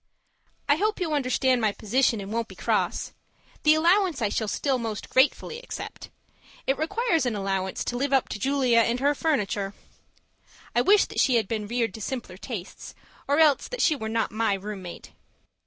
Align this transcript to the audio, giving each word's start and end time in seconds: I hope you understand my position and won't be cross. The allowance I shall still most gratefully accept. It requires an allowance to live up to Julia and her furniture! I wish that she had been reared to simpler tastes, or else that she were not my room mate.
I 0.67 0.77
hope 0.77 0.99
you 0.99 1.13
understand 1.13 1.61
my 1.61 1.71
position 1.73 2.19
and 2.19 2.33
won't 2.33 2.47
be 2.47 2.55
cross. 2.55 3.13
The 3.61 3.75
allowance 3.75 4.19
I 4.19 4.29
shall 4.29 4.47
still 4.47 4.79
most 4.79 5.07
gratefully 5.11 5.59
accept. 5.59 6.09
It 6.65 6.75
requires 6.79 7.27
an 7.27 7.35
allowance 7.35 7.83
to 7.83 7.97
live 7.97 8.11
up 8.11 8.27
to 8.29 8.39
Julia 8.39 8.79
and 8.79 8.99
her 8.99 9.13
furniture! 9.13 9.75
I 10.75 10.81
wish 10.81 11.05
that 11.05 11.19
she 11.19 11.35
had 11.35 11.47
been 11.47 11.67
reared 11.67 11.93
to 11.93 12.01
simpler 12.01 12.37
tastes, 12.37 12.95
or 13.27 13.37
else 13.37 13.67
that 13.67 13.79
she 13.79 13.95
were 13.95 14.09
not 14.09 14.31
my 14.31 14.55
room 14.55 14.81
mate. 14.81 15.11